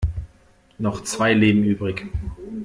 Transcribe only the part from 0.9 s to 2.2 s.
zwei Leben übrig.